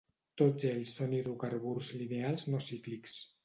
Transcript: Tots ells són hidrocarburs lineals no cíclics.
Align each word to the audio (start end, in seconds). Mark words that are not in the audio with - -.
Tots 0.41 0.65
ells 0.69 0.93
són 1.01 1.13
hidrocarburs 1.19 1.93
lineals 2.01 2.51
no 2.53 2.67
cíclics. 2.73 3.23